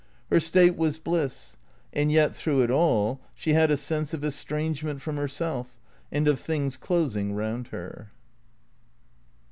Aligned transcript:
Her 0.31 0.39
state 0.39 0.75
was 0.77 0.97
bliss; 0.97 1.57
and 1.93 2.11
yet, 2.11 2.35
through 2.35 2.63
it 2.63 2.71
all 2.71 3.21
she 3.35 3.53
had 3.53 3.69
a 3.69 3.77
sense 3.77 4.15
of 4.15 4.23
estrangement 4.23 4.99
from 4.99 5.15
herself, 5.17 5.77
and 6.11 6.27
of 6.27 6.39
things 6.39 6.75
closing 6.75 7.35
round 7.35 7.67
her. 7.67 8.09